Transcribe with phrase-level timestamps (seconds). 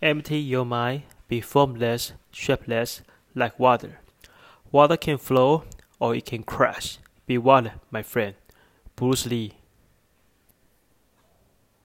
[0.00, 3.02] Empty your mind, be formless, shapeless,
[3.34, 3.98] like water.
[4.70, 5.64] Water can flow
[5.98, 6.98] or it can crash.
[7.26, 8.36] Be water, my friend.
[8.94, 9.54] Bruce Lee.